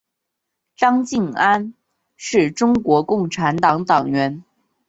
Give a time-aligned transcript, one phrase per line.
[0.75, 1.75] 张敬安
[2.17, 4.43] 是中国共产党党员。